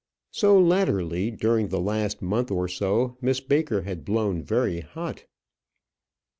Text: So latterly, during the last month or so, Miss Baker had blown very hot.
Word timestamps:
So 0.31 0.59
latterly, 0.59 1.29
during 1.29 1.67
the 1.67 1.79
last 1.79 2.23
month 2.23 2.49
or 2.49 2.67
so, 2.67 3.17
Miss 3.21 3.39
Baker 3.39 3.81
had 3.83 4.03
blown 4.03 4.41
very 4.41 4.79
hot. 4.79 5.25